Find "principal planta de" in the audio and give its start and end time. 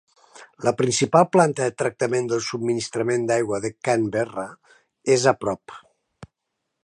0.77-1.73